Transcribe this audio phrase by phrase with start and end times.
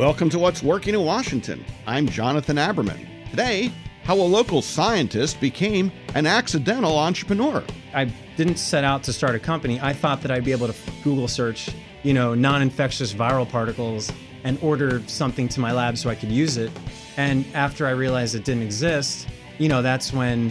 [0.00, 1.62] Welcome to What's Working in Washington.
[1.86, 3.06] I'm Jonathan Aberman.
[3.28, 3.70] Today,
[4.02, 7.62] how a local scientist became an accidental entrepreneur.
[7.92, 9.78] I didn't set out to start a company.
[9.78, 10.74] I thought that I'd be able to
[11.04, 11.68] Google search,
[12.02, 14.10] you know, non-infectious viral particles
[14.42, 16.70] and order something to my lab so I could use it.
[17.18, 19.28] And after I realized it didn't exist,
[19.58, 20.50] you know, that's when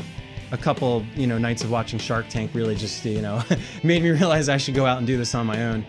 [0.52, 3.41] a couple, you know, nights of watching Shark Tank really just, you know,
[3.84, 5.84] made me realize I should go out and do this on my own.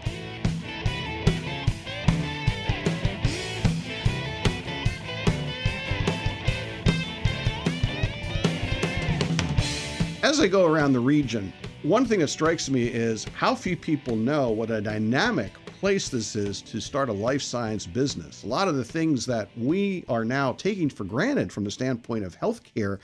[10.40, 14.16] As I go around the region, one thing that strikes me is how few people
[14.16, 18.42] know what a dynamic place this is to start a life science business.
[18.42, 22.24] A lot of the things that we are now taking for granted from the standpoint
[22.24, 23.00] of healthcare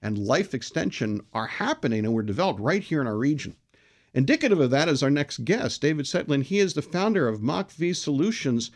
[0.00, 3.54] and life extension are happening and were developed right here in our region.
[4.14, 6.44] Indicative of that is our next guest, David Cetlin.
[6.44, 8.70] He is the founder of MockV Solutions,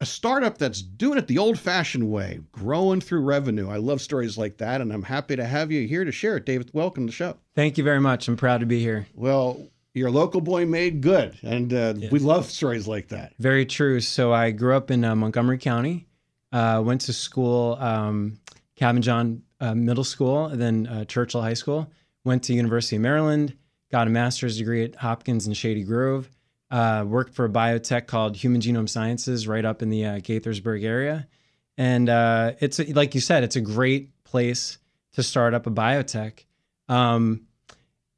[0.00, 3.68] a startup that's doing it the old fashioned way, growing through revenue.
[3.68, 6.44] I love stories like that, and I'm happy to have you here to share it.
[6.44, 7.36] David, welcome to the show.
[7.54, 8.28] Thank you very much.
[8.28, 9.06] I'm proud to be here.
[9.14, 12.12] Well, your local boy made good, and uh, yes.
[12.12, 13.32] we love stories like that.
[13.38, 14.00] Very true.
[14.00, 16.06] So I grew up in uh, Montgomery County,
[16.52, 18.38] uh, went to school, um,
[18.76, 21.90] Cabin John uh, Middle School, then uh, Churchill High School,
[22.24, 23.56] went to University of Maryland,
[23.90, 26.28] got a master's degree at Hopkins in Shady Grove,
[26.70, 31.26] uh, worked for a biotech called Human Genome Sciences right up in the Gaithersburg area.
[31.78, 32.08] And
[32.60, 34.78] it's, like you said, it's a great place
[35.12, 36.44] to start up a biotech.
[36.88, 37.46] Um,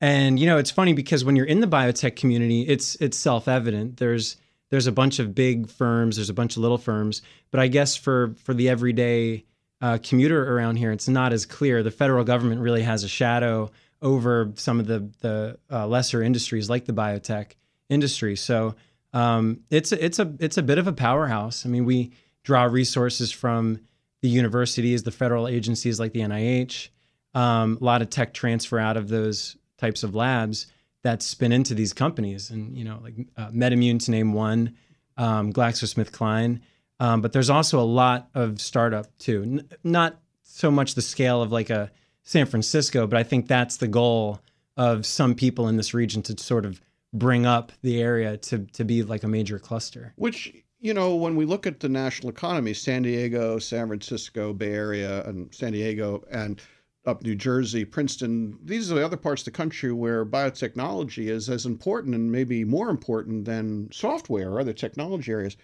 [0.01, 3.97] and you know, it's funny because when you're in the biotech community, it's it's self-evident.
[3.97, 4.37] There's
[4.71, 7.97] there's a bunch of big firms, there's a bunch of little firms, but I guess
[7.97, 9.45] for for the everyday
[9.81, 11.83] uh, commuter around here, it's not as clear.
[11.83, 16.71] The federal government really has a shadow over some of the the uh, lesser industries
[16.71, 17.53] like the biotech
[17.89, 18.37] industry.
[18.37, 18.75] So
[19.13, 21.65] um, it's a, it's a it's a bit of a powerhouse.
[21.65, 22.13] I mean, we
[22.45, 23.81] draw resources from
[24.23, 26.89] the universities, the federal agencies like the NIH.
[27.35, 30.67] Um, a lot of tech transfer out of those types of labs
[31.03, 32.51] that spin into these companies.
[32.51, 34.77] And, you know, like uh, MedImmune to name one,
[35.17, 36.61] um, GlaxoSmithKline.
[37.01, 39.43] Um, but there's also a lot of startup too.
[39.43, 41.91] N- not so much the scale of like a
[42.25, 44.41] San Francisco, but I think that's the goal
[44.77, 46.81] of some people in this region to sort of
[47.13, 50.13] bring up the area to to be like a major cluster.
[50.17, 54.73] Which you know, when we look at the national economy, San Diego, San Francisco, Bay
[54.73, 56.61] Area, and San Diego, and
[57.09, 58.59] up New Jersey, Princeton.
[58.63, 62.65] These are the other parts of the country where biotechnology is as important and maybe
[62.65, 65.57] more important than software or other technology areas.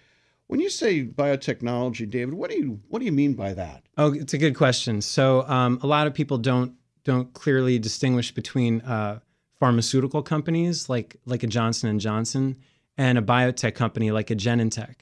[0.47, 3.83] When you say biotechnology, David, what do you what do you mean by that?
[3.97, 5.01] Oh, it's a good question.
[5.01, 6.73] So um, a lot of people don't
[7.03, 9.19] don't clearly distinguish between uh,
[9.59, 12.57] pharmaceutical companies like like a Johnson and Johnson
[12.97, 14.95] and a biotech company like a Genentech.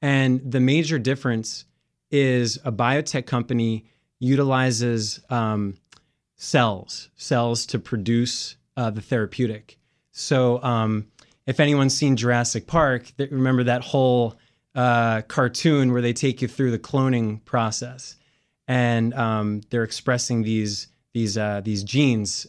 [0.00, 1.64] And the major difference
[2.10, 3.86] is a biotech company
[4.20, 5.76] utilizes um,
[6.36, 9.78] cells, cells to produce uh, the therapeutic.
[10.12, 11.06] So, um,
[11.46, 14.34] if anyone's seen Jurassic Park, remember that whole
[14.74, 18.16] uh, cartoon where they take you through the cloning process,
[18.66, 22.46] and um, they're expressing these these uh, these genes.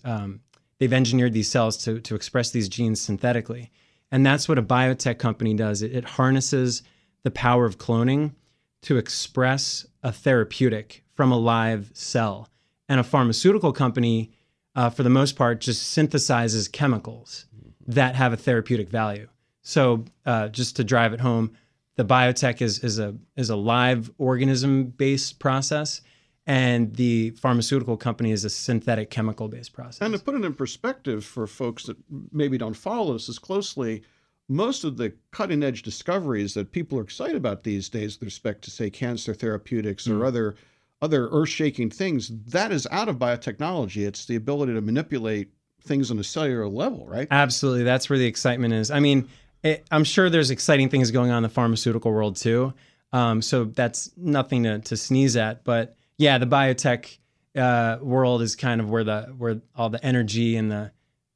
[0.80, 3.72] They've engineered these cells to to express these genes synthetically,
[4.12, 5.82] and that's what a biotech company does.
[5.82, 6.84] It, it harnesses
[7.24, 8.34] the power of cloning
[8.82, 12.48] to express a therapeutic from a live cell.
[12.88, 14.32] And a pharmaceutical company,
[14.76, 17.46] uh, for the most part, just synthesizes chemicals
[17.86, 19.28] that have a therapeutic value.
[19.62, 21.52] So, uh, just to drive it home,
[21.98, 26.02] the biotech is is a is a live organism based process,
[26.50, 30.02] and the pharmaceutical company is a synthetic chemical based process.
[30.02, 31.96] And to put it in perspective for folks that
[32.32, 34.02] maybe don't follow this as closely,
[34.48, 38.64] most of the cutting edge discoveries that people are excited about these days with respect
[38.64, 40.20] to say cancer therapeutics mm.
[40.20, 40.56] or other
[41.04, 44.06] other earth-shaking things that is out of biotechnology.
[44.06, 45.50] It's the ability to manipulate
[45.84, 47.28] things on a cellular level right?
[47.30, 47.84] Absolutely.
[47.84, 48.90] That's where the excitement is.
[48.90, 49.30] I mean
[49.62, 52.74] it, i'm sure there's exciting things going on in the pharmaceutical world too.
[53.14, 57.18] Um, so that's nothing to, to, sneeze at but yeah the biotech
[57.56, 60.92] uh, world is kind of where the where all the energy and the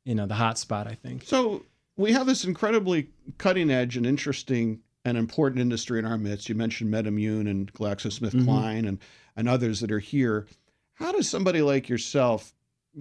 [0.06, 1.64] you know the hot spot i think so
[1.98, 3.10] we have this incredibly
[3.40, 8.44] cutting edge and interesting and important industry in our midst you mentioned medimmune and glaxosmithkline
[8.44, 8.88] mm-hmm.
[8.88, 9.00] and
[9.36, 10.48] and others that are here.
[10.96, 12.54] How does somebody like yourself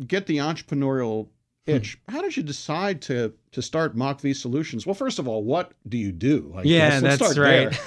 [0.06, 1.28] get the entrepreneurial
[1.66, 1.72] hmm.
[1.72, 1.98] itch?
[2.08, 2.14] Hmm.
[2.14, 4.86] How did you decide to to start MockV Solutions?
[4.86, 6.58] Well, first of all, what do you do?
[6.64, 7.78] Yeah, that's right.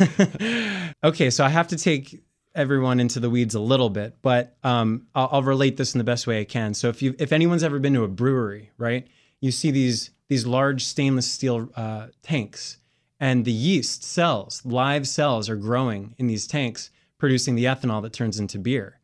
[1.04, 2.22] okay, so I have to take
[2.56, 6.04] everyone into the weeds a little bit, but um, I'll, I'll, relate this in the
[6.04, 6.74] best way I can.
[6.74, 9.06] So if you if anyone's ever been to a brewery, right,
[9.42, 12.78] you see these these large stainless steel uh, tanks,
[13.20, 18.14] And the yeast cells, live cells, are growing in these tanks, producing the ethanol that
[18.14, 19.00] turns into beer.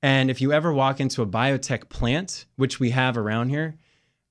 [0.00, 3.76] And if you ever walk into a biotech plant, which we have around here,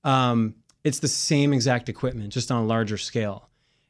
[0.03, 3.49] um, it's the same exact equipment, just on a larger scale.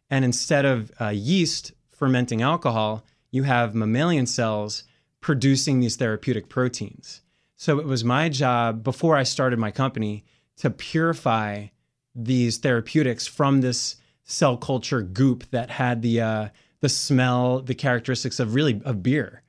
[0.10, 4.84] And instead of uh, yeast fermenting alcohol, you have mammalian cells
[5.22, 7.22] producing these therapeutic proteins.
[7.56, 10.26] So it was my job before I started my company
[10.58, 11.68] to purify
[12.14, 16.48] these therapeutics from this cell culture goop that had the uh,
[16.82, 19.44] the smell, the characteristics of really of beer.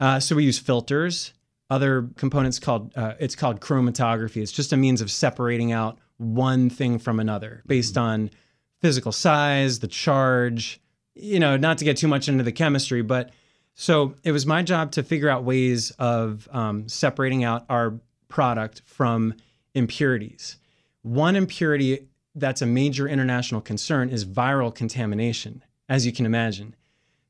[0.00, 1.34] Uh, so we use filters,
[1.68, 4.38] other components called uh, it's called chromatography.
[4.38, 8.04] It's just a means of separating out one thing from another based mm-hmm.
[8.04, 8.30] on
[8.80, 10.80] physical size, the charge.
[11.14, 13.30] You know, not to get too much into the chemistry, but
[13.74, 17.94] so it was my job to figure out ways of um, separating out our
[18.28, 19.34] product from
[19.74, 20.56] impurities.
[21.02, 26.74] One impurity that's a major international concern is viral contamination, as you can imagine.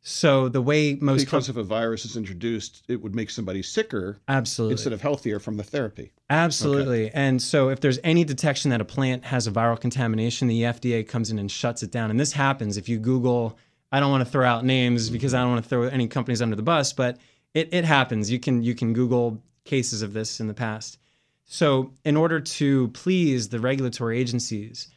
[0.03, 3.63] So the way most because com- if a virus is introduced, it would make somebody
[3.63, 6.13] sicker, absolutely, instead of healthier from the therapy.
[6.31, 7.07] Absolutely.
[7.07, 7.13] Okay.
[7.15, 11.07] And so if there's any detection that a plant has a viral contamination, the FDA
[11.07, 12.11] comes in and shuts it down.
[12.11, 13.59] And this happens if you Google
[13.93, 16.43] I don't want to throw out names because I don't want to throw any companies
[16.43, 17.19] under the bus, but
[17.55, 18.31] it, it happens.
[18.31, 20.99] You can you can Google cases of this in the past.
[21.45, 24.89] So in order to please the regulatory agencies,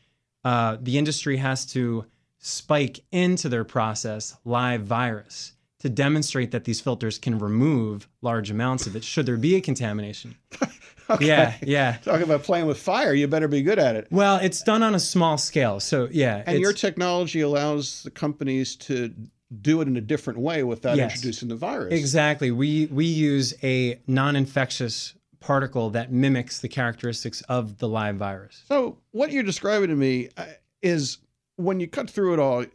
[0.43, 2.05] uh, the industry has to
[2.37, 5.53] spike into their process live virus
[5.83, 9.61] to demonstrate that these filters can remove large amounts of it should there be a
[9.61, 10.33] contamination.
[11.09, 11.25] okay.
[11.25, 11.97] Yeah, yeah.
[12.05, 14.07] Talking about playing with fire, you better be good at it.
[14.09, 15.81] Well, it's done on a small scale.
[15.81, 16.41] So, yeah.
[16.45, 19.13] And your technology allows the companies to
[19.61, 21.93] do it in a different way without yes, introducing the virus.
[21.93, 22.49] Exactly.
[22.49, 28.63] We we use a non-infectious particle that mimics the characteristics of the live virus.
[28.69, 30.45] So, what you're describing to me uh,
[30.81, 31.17] is
[31.57, 32.65] when you cut through it all,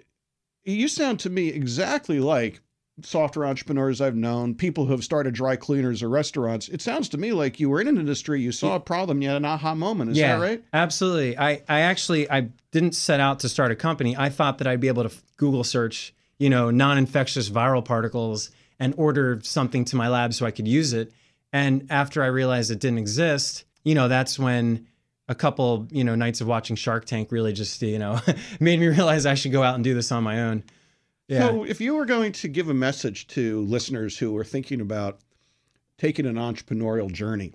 [0.64, 2.60] you sound to me exactly like
[3.02, 7.18] software entrepreneurs I've known, people who have started dry cleaners or restaurants, it sounds to
[7.18, 9.74] me like you were in an industry, you saw a problem, you had an aha
[9.74, 10.12] moment.
[10.12, 10.64] Is yeah, that right?
[10.72, 11.38] Absolutely.
[11.38, 14.16] I, I actually I didn't set out to start a company.
[14.16, 18.94] I thought that I'd be able to Google search, you know, non-infectious viral particles and
[18.96, 21.12] order something to my lab so I could use it.
[21.52, 24.86] And after I realized it didn't exist, you know, that's when
[25.28, 28.20] a couple, you know, nights of watching Shark Tank really just, you know,
[28.60, 30.62] made me realize I should go out and do this on my own.
[31.28, 31.48] Yeah.
[31.48, 35.20] So, if you were going to give a message to listeners who are thinking about
[35.98, 37.52] taking an entrepreneurial journey,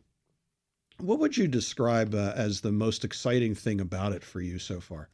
[1.00, 4.80] what would you describe uh, as the most exciting thing about it for you so
[4.80, 5.10] far?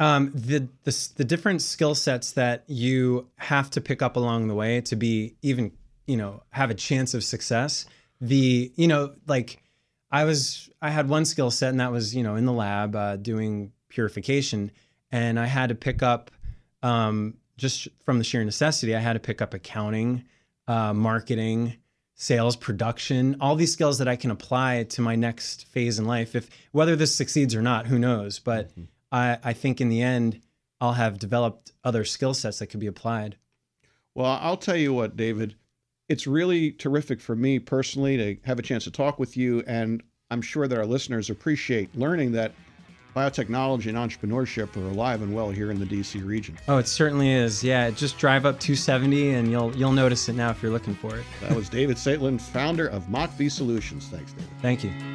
[0.00, 4.54] Um, the, the the different skill sets that you have to pick up along the
[4.54, 5.70] way to be even
[6.06, 7.86] you know have a chance of success.
[8.20, 9.62] The you know like
[10.10, 12.96] I was I had one skill set and that was you know in the lab
[12.96, 14.72] uh, doing purification,
[15.12, 16.32] and I had to pick up
[16.82, 20.24] um, just from the sheer necessity, I had to pick up accounting,
[20.66, 21.74] uh, marketing,
[22.14, 26.34] sales, production, all these skills that I can apply to my next phase in life.
[26.34, 28.38] If whether this succeeds or not, who knows?
[28.38, 28.84] But mm-hmm.
[29.12, 30.40] I, I think in the end,
[30.80, 33.36] I'll have developed other skill sets that could be applied.
[34.14, 35.56] Well, I'll tell you what, David,
[36.08, 39.62] it's really terrific for me personally to have a chance to talk with you.
[39.66, 42.52] And I'm sure that our listeners appreciate learning that
[43.14, 46.58] biotechnology and entrepreneurship are alive and well here in the DC region.
[46.68, 47.62] Oh, it certainly is.
[47.62, 51.16] Yeah, just drive up 270 and you'll you'll notice it now if you're looking for
[51.16, 51.24] it.
[51.40, 54.08] that was David Cetlin, founder of MockV Solutions.
[54.08, 54.48] Thanks, David.
[54.60, 55.13] Thank you.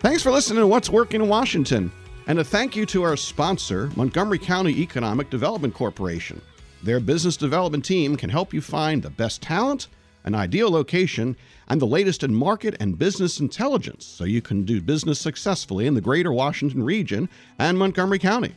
[0.00, 1.90] Thanks for listening to What's Working in Washington.
[2.28, 6.40] And a thank you to our sponsor, Montgomery County Economic Development Corporation.
[6.84, 9.88] Their business development team can help you find the best talent,
[10.22, 11.36] an ideal location,
[11.66, 15.94] and the latest in market and business intelligence so you can do business successfully in
[15.94, 17.28] the greater Washington region
[17.58, 18.54] and Montgomery County.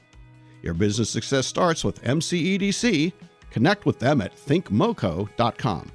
[0.61, 3.13] Your business success starts with MCEDC.
[3.49, 5.91] Connect with them at thinkmoco.com.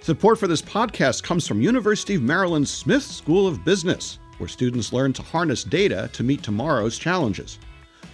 [0.00, 4.92] Support for this podcast comes from University of Maryland Smith School of Business where students
[4.92, 7.58] learn to harness data to meet tomorrow's challenges.